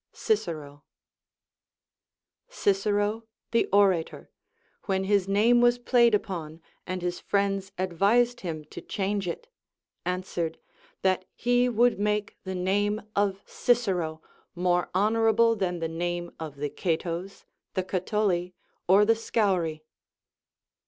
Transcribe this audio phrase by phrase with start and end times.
[0.13, 0.81] Cicero.
[2.49, 4.31] Cicero the orator,
[4.87, 9.47] Avhen his name was played upon and his friends advised him to change it,
[10.03, 10.57] answered,
[11.03, 14.23] that he would make the name of Cicero
[14.55, 17.45] more honorable than the name of the Catos,
[17.75, 18.55] the Catuli,
[18.87, 19.83] or the Scauri.